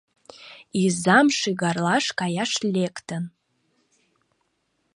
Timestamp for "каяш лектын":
2.19-3.23